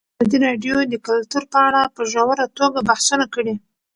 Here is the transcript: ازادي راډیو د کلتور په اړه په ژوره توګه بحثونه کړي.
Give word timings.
ازادي 0.21 0.37
راډیو 0.45 0.75
د 0.87 0.93
کلتور 1.07 1.43
په 1.51 1.59
اړه 1.67 1.81
په 1.95 2.01
ژوره 2.11 2.45
توګه 2.59 2.79
بحثونه 2.89 3.25
کړي. 3.33 3.55